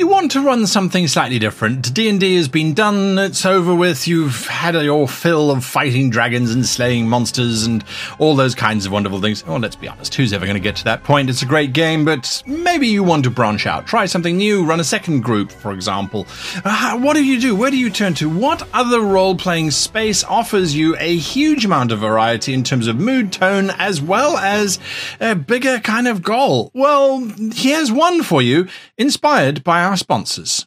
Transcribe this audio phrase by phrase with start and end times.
[0.00, 1.92] you want to run something slightly different.
[1.92, 6.64] D&D has been done, it's over with, you've had your fill of fighting dragons and
[6.64, 7.84] slaying monsters and
[8.18, 9.46] all those kinds of wonderful things.
[9.46, 11.28] Well, let's be honest, who's ever going to get to that point?
[11.28, 14.80] It's a great game, but maybe you want to branch out, try something new, run
[14.80, 16.26] a second group, for example.
[16.64, 17.54] Uh, what do you do?
[17.54, 18.30] Where do you turn to?
[18.30, 23.34] What other role-playing space offers you a huge amount of variety in terms of mood,
[23.34, 24.78] tone, as well as
[25.20, 26.70] a bigger kind of goal?
[26.72, 30.66] Well, here's one for you, inspired by our sponsors.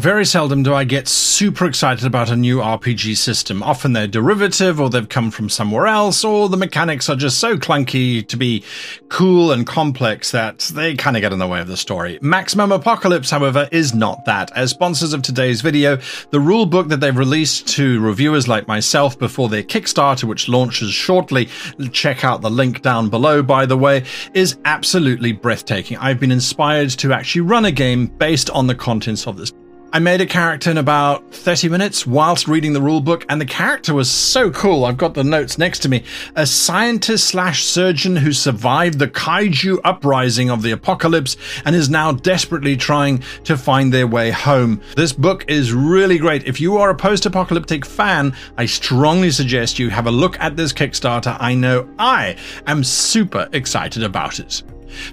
[0.00, 3.62] Very seldom do I get super excited about a new RPG system.
[3.62, 7.58] Often they're derivative or they've come from somewhere else or the mechanics are just so
[7.58, 8.64] clunky to be
[9.10, 12.18] cool and complex that they kind of get in the way of the story.
[12.22, 14.50] Maximum Apocalypse, however, is not that.
[14.56, 15.98] As sponsors of today's video,
[16.30, 20.94] the rule book that they've released to reviewers like myself before their Kickstarter, which launches
[20.94, 21.50] shortly,
[21.92, 25.98] check out the link down below, by the way, is absolutely breathtaking.
[25.98, 29.52] I've been inspired to actually run a game based on the contents of this
[29.92, 33.92] I made a character in about 30 minutes whilst reading the rulebook, and the character
[33.92, 34.84] was so cool.
[34.84, 36.04] I've got the notes next to me.
[36.36, 42.12] A scientist slash surgeon who survived the kaiju uprising of the apocalypse and is now
[42.12, 44.80] desperately trying to find their way home.
[44.94, 46.46] This book is really great.
[46.46, 50.56] If you are a post apocalyptic fan, I strongly suggest you have a look at
[50.56, 51.36] this Kickstarter.
[51.40, 52.36] I know I
[52.68, 54.62] am super excited about it.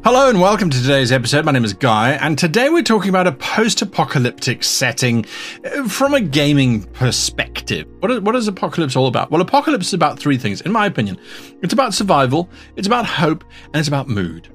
[0.03, 1.45] Hello and welcome to today's episode.
[1.45, 5.23] My name is Guy, and today we're talking about a post apocalyptic setting
[5.63, 7.87] uh, from a gaming perspective.
[7.99, 9.29] What is, what is Apocalypse all about?
[9.29, 11.19] Well, Apocalypse is about three things, in my opinion
[11.61, 14.47] it's about survival, it's about hope, and it's about mood.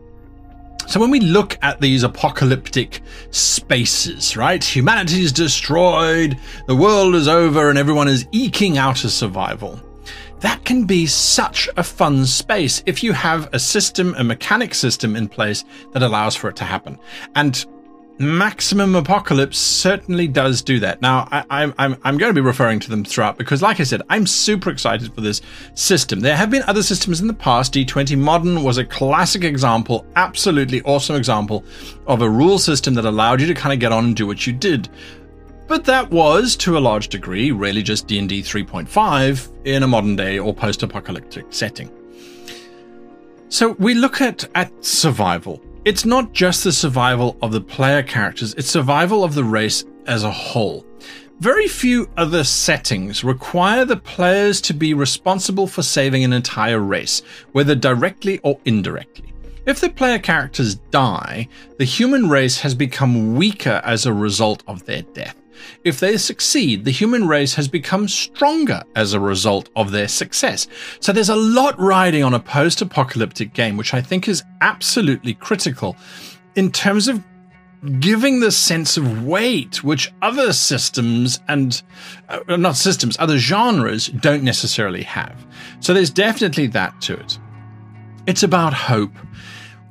[0.88, 3.00] So when we look at these apocalyptic
[3.30, 4.62] spaces, right?
[4.62, 9.80] Humanity is destroyed, the world is over, and everyone is eking out a survival
[10.42, 15.16] that can be such a fun space if you have a system, a mechanic system
[15.16, 16.98] in place that allows for it to happen.
[17.34, 17.64] And
[18.18, 21.00] Maximum Apocalypse certainly does do that.
[21.00, 23.84] Now, I, am I'm, I'm going to be referring to them throughout because, like I
[23.84, 25.40] said, I'm super excited for this
[25.74, 26.20] system.
[26.20, 27.72] There have been other systems in the past.
[27.72, 31.64] D20 Modern was a classic example, absolutely awesome example
[32.06, 34.46] of a rule system that allowed you to kind of get on and do what
[34.46, 34.88] you did.
[35.66, 40.38] But that was, to a large degree, really just D&D 3.5 in a modern day
[40.38, 41.90] or post-apocalyptic setting.
[43.48, 45.62] So we look at, at survival.
[45.84, 50.24] It's not just the survival of the player characters, it's survival of the race as
[50.24, 50.86] a whole.
[51.40, 57.20] Very few other settings require the players to be responsible for saving an entire race,
[57.50, 59.34] whether directly or indirectly.
[59.66, 64.84] If the player characters die, the human race has become weaker as a result of
[64.86, 65.36] their death.
[65.84, 70.66] If they succeed, the human race has become stronger as a result of their success.
[71.00, 75.34] So there's a lot riding on a post apocalyptic game, which I think is absolutely
[75.34, 75.96] critical
[76.54, 77.22] in terms of
[77.98, 81.82] giving the sense of weight which other systems and
[82.28, 85.44] uh, not systems, other genres don't necessarily have.
[85.80, 87.38] So there's definitely that to it.
[88.26, 89.12] It's about hope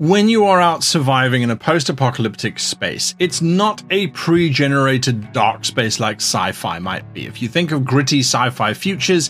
[0.02, 5.32] when you are out surviving in a post apocalyptic space, it's not a pre generated
[5.32, 7.28] dark space like sci fi might be.
[7.28, 9.30] If you think of gritty sci fi futures,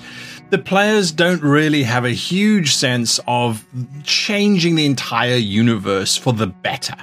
[0.49, 3.65] the players don't really have a huge sense of
[4.05, 6.95] changing the entire universe for the better.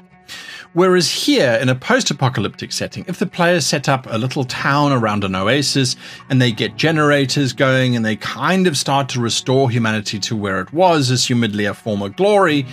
[0.73, 4.93] Whereas here, in a post apocalyptic setting, if the players set up a little town
[4.93, 5.97] around an oasis
[6.31, 10.61] and they get generators going and they kind of start to restore humanity to where
[10.61, 12.67] it was, assumedly a former glory,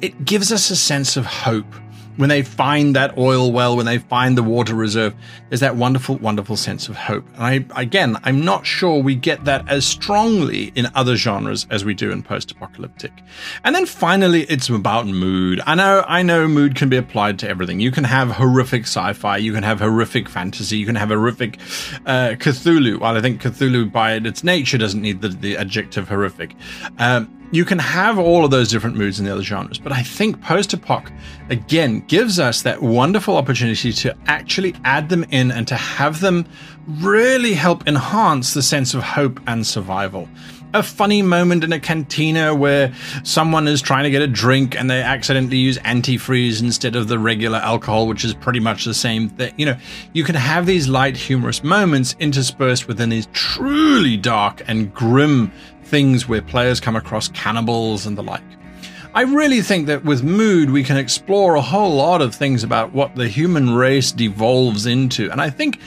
[0.00, 1.74] it gives us a sense of hope
[2.20, 5.14] when they find that oil well, when they find the water reserve,
[5.48, 7.26] there's that wonderful, wonderful sense of hope.
[7.36, 11.82] And I, again, I'm not sure we get that as strongly in other genres as
[11.82, 13.12] we do in post-apocalyptic.
[13.64, 15.62] And then finally, it's about mood.
[15.66, 17.80] I know, I know mood can be applied to everything.
[17.80, 21.58] You can have horrific sci-fi, you can have horrific fantasy, you can have horrific
[22.04, 22.98] uh, Cthulhu.
[23.00, 26.54] While I think Cthulhu by its nature doesn't need the, the adjective horrific.
[26.98, 30.02] Um, you can have all of those different moods in the other genres, but I
[30.02, 31.12] think post apoc
[31.48, 36.46] again gives us that wonderful opportunity to actually add them in and to have them
[36.86, 40.28] really help enhance the sense of hope and survival.
[40.72, 42.94] A funny moment in a cantina where
[43.24, 47.18] someone is trying to get a drink and they accidentally use antifreeze instead of the
[47.18, 49.52] regular alcohol, which is pretty much the same thing.
[49.56, 49.76] You know,
[50.12, 55.50] you can have these light, humorous moments interspersed within these truly dark and grim
[55.90, 58.42] things where players come across cannibals and the like.
[59.12, 62.92] I really think that with mood, we can explore a whole lot of things about
[62.92, 65.28] what the human race devolves into.
[65.32, 65.80] And I think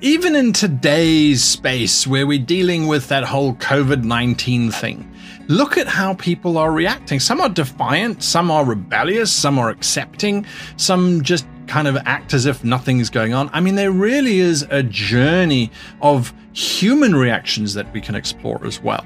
[0.00, 5.10] even in today's space where we're dealing with that whole COVID 19 thing,
[5.48, 7.20] look at how people are reacting.
[7.20, 10.46] Some are defiant, some are rebellious, some are accepting,
[10.78, 13.50] some just kind of act as if nothing's going on.
[13.52, 15.70] I mean, there really is a journey
[16.00, 19.04] of human reactions that we can explore as well.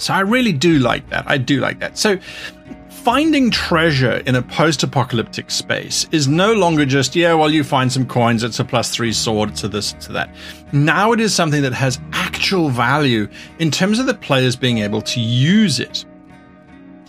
[0.00, 1.24] So I really do like that.
[1.26, 1.98] I do like that.
[1.98, 2.18] So
[2.88, 7.92] finding treasure in a post apocalyptic space is no longer just, yeah, well, you find
[7.92, 10.34] some coins, it's a plus three sword, to this, to that.
[10.72, 15.02] Now it is something that has actual value in terms of the players being able
[15.02, 16.04] to use it.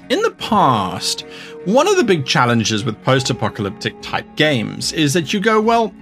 [0.09, 1.21] In the past,
[1.65, 5.93] one of the big challenges with post apocalyptic type games is that you go, well,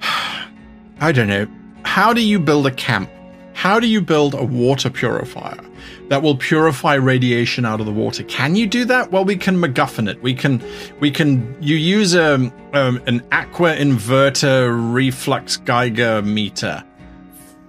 [1.00, 1.46] I don't know,
[1.84, 3.10] how do you build a camp?
[3.52, 5.58] How do you build a water purifier?
[6.08, 8.22] That will purify radiation out of the water.
[8.24, 9.10] Can you do that?
[9.10, 10.22] Well, we can MacGuffin it.
[10.22, 10.62] We can,
[11.00, 11.56] we can.
[11.60, 12.34] You use a
[12.72, 16.84] um, an aqua inverter reflux Geiger meter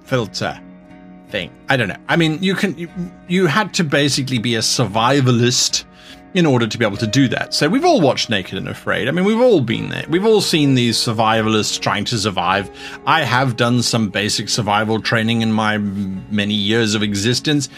[0.03, 0.59] filter
[1.29, 1.51] thing.
[1.69, 1.97] I don't know.
[2.07, 2.77] I mean, you can.
[2.77, 2.89] You,
[3.27, 5.83] you had to basically be a survivalist
[6.33, 7.53] in order to be able to do that.
[7.53, 9.07] So we've all watched Naked and Afraid.
[9.07, 10.05] I mean, we've all been there.
[10.07, 12.69] We've all seen these survivalists trying to survive.
[13.07, 17.69] I have done some basic survival training in my many years of existence.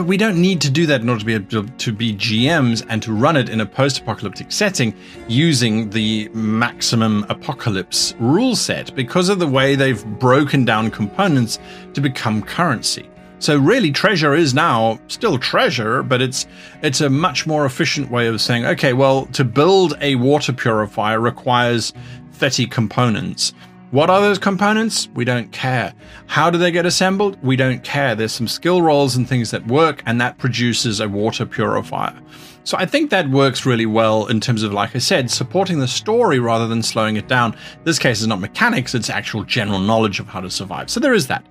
[0.00, 2.86] But we don't need to do that in order to be able to be GMs
[2.88, 4.94] and to run it in a post-apocalyptic setting
[5.28, 11.58] using the maximum apocalypse rule set because of the way they've broken down components
[11.92, 13.10] to become currency.
[13.40, 16.46] So really treasure is now still treasure, but it's
[16.80, 21.20] it's a much more efficient way of saying, okay, well, to build a water purifier
[21.20, 21.92] requires
[22.32, 23.52] 30 components.
[23.90, 25.08] What are those components?
[25.14, 25.92] We don't care.
[26.26, 27.42] How do they get assembled?
[27.42, 28.14] We don't care.
[28.14, 32.16] There's some skill rolls and things that work, and that produces a water purifier.
[32.62, 35.88] So I think that works really well in terms of, like I said, supporting the
[35.88, 37.56] story rather than slowing it down.
[37.82, 40.88] This case is not mechanics, it's actual general knowledge of how to survive.
[40.88, 41.44] So there is that.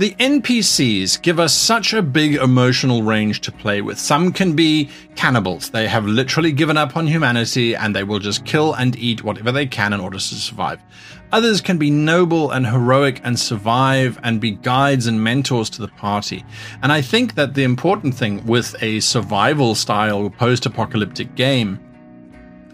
[0.00, 3.98] The NPCs give us such a big emotional range to play with.
[3.98, 5.68] Some can be cannibals.
[5.68, 9.52] They have literally given up on humanity and they will just kill and eat whatever
[9.52, 10.80] they can in order to survive.
[11.32, 15.88] Others can be noble and heroic and survive and be guides and mentors to the
[15.88, 16.46] party.
[16.82, 21.78] And I think that the important thing with a survival style post apocalyptic game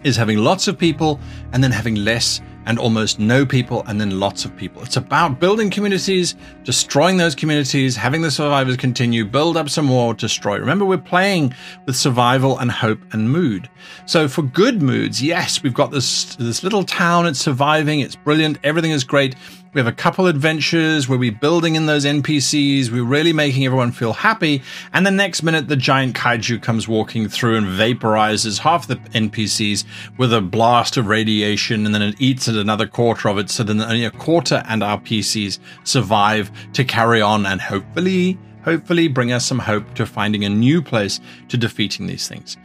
[0.05, 1.19] is having lots of people
[1.51, 4.83] and then having less and almost no people and then lots of people.
[4.83, 6.35] It's about building communities,
[6.65, 10.59] destroying those communities, having the survivors continue, build up some more, destroy.
[10.59, 11.55] Remember, we're playing
[11.85, 13.69] with survival and hope and mood.
[14.05, 17.25] So for good moods, yes, we've got this, this little town.
[17.25, 18.01] It's surviving.
[18.01, 18.57] It's brilliant.
[18.65, 19.35] Everything is great.
[19.77, 22.89] We have a couple adventures where we're building in those NPCs.
[22.89, 24.63] We're really making everyone feel happy.
[24.91, 29.85] And the next minute, the giant kaiju comes walking through and vaporizes half the NPCs
[30.17, 31.85] with a blast of radiation.
[31.85, 33.51] And then it eats at another quarter of it.
[33.51, 39.07] So then only a quarter and our PCs survive to carry on and hopefully, hopefully
[39.07, 41.19] bring us some hope to finding a new place
[41.49, 42.57] to defeating these things.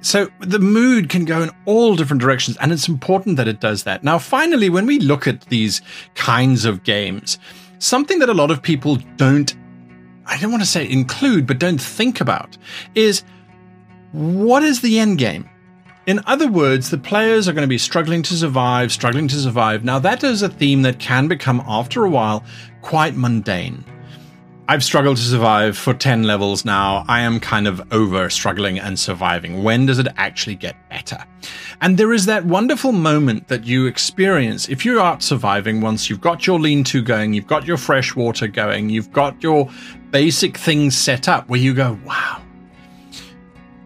[0.00, 3.82] So the mood can go in all different directions, and it's important that it does
[3.82, 4.04] that.
[4.04, 5.82] Now, finally, when we look at these
[6.14, 7.38] kinds of games,
[7.78, 9.54] something that a lot of people don't,
[10.24, 12.56] I don't want to say include, but don't think about
[12.94, 13.24] is
[14.12, 15.48] what is the end game?
[16.06, 19.84] In other words, the players are going to be struggling to survive, struggling to survive.
[19.84, 22.44] Now, that is a theme that can become, after a while,
[22.80, 23.84] quite mundane.
[24.70, 27.02] I've struggled to survive for 10 levels now.
[27.08, 29.62] I am kind of over struggling and surviving.
[29.62, 31.24] When does it actually get better?
[31.80, 36.20] And there is that wonderful moment that you experience if you are surviving once you've
[36.20, 39.70] got your lean to going, you've got your fresh water going, you've got your
[40.10, 42.42] basic things set up where you go, wow,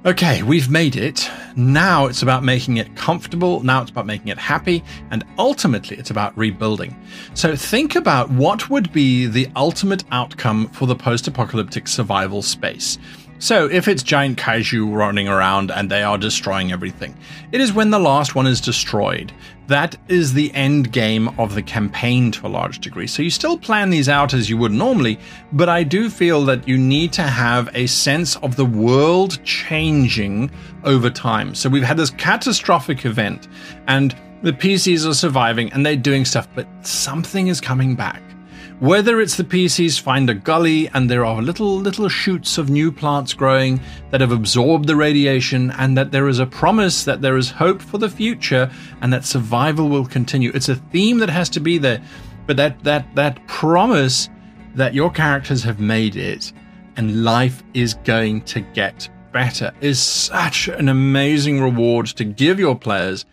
[0.04, 1.30] Okay, we've made it.
[1.54, 3.62] Now it's about making it comfortable.
[3.62, 4.82] Now it's about making it happy.
[5.12, 7.00] And ultimately, it's about rebuilding.
[7.35, 12.99] So think about what would be the ultimate outcome for the post apocalyptic survival space.
[13.42, 17.16] So, if it's giant kaiju running around and they are destroying everything,
[17.50, 19.32] it is when the last one is destroyed.
[19.66, 23.08] That is the end game of the campaign to a large degree.
[23.08, 25.18] So, you still plan these out as you would normally,
[25.50, 30.49] but I do feel that you need to have a sense of the world changing
[30.84, 31.56] over time.
[31.56, 33.49] So, we've had this catastrophic event,
[33.88, 38.22] and the PCs are surviving and they're doing stuff, but something is coming back.
[38.81, 42.91] Whether it's the PCs find a gully and there are little, little shoots of new
[42.91, 47.37] plants growing that have absorbed the radiation and that there is a promise that there
[47.37, 50.50] is hope for the future and that survival will continue.
[50.55, 52.02] It's a theme that has to be there.
[52.47, 54.29] But that, that, that promise
[54.75, 56.52] that your characters have made it
[56.97, 62.76] and life is going to get better is such an amazing reward to give your
[62.76, 63.25] players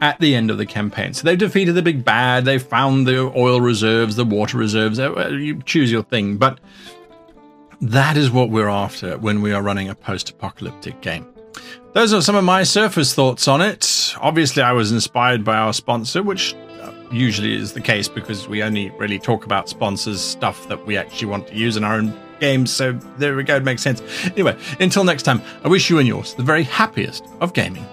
[0.00, 1.12] at the end of the campaign.
[1.14, 5.28] So they've defeated the big bad, they've found the oil reserves, the water reserves, uh,
[5.28, 6.36] you choose your thing.
[6.36, 6.60] But
[7.80, 11.26] That is what we're after when we are running a post apocalyptic game.
[11.92, 14.14] Those are some of my surface thoughts on it.
[14.20, 18.62] Obviously, I was inspired by our sponsor, which uh, usually is the case because we
[18.62, 22.12] only really talk about sponsors stuff that we actually want to use in our own
[22.40, 22.72] games.
[22.72, 24.02] So there we go, it makes sense.
[24.26, 27.86] Anyway, until next time, I wish you and yours the very happiest of gaming.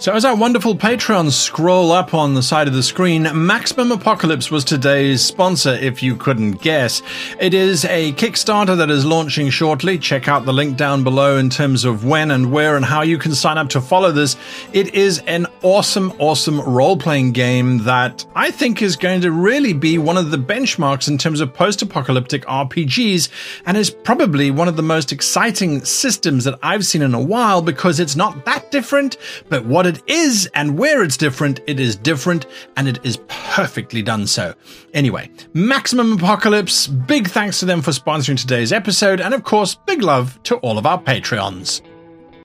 [0.00, 4.48] So, as our wonderful Patreons scroll up on the side of the screen, Maximum Apocalypse
[4.48, 7.02] was today's sponsor, if you couldn't guess.
[7.40, 9.98] It is a Kickstarter that is launching shortly.
[9.98, 13.18] Check out the link down below in terms of when and where and how you
[13.18, 14.36] can sign up to follow this.
[14.72, 19.72] It is an awesome, awesome role playing game that I think is going to really
[19.72, 23.30] be one of the benchmarks in terms of post apocalyptic RPGs,
[23.66, 27.62] and is probably one of the most exciting systems that I've seen in a while
[27.62, 29.16] because it's not that different,
[29.48, 34.02] but what it is and where it's different, it is different and it is perfectly
[34.02, 34.54] done so.
[34.94, 40.02] Anyway, Maximum Apocalypse, big thanks to them for sponsoring today's episode, and of course, big
[40.02, 41.82] love to all of our Patreons.